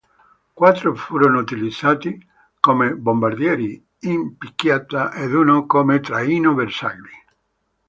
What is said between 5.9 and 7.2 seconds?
traino bersagli.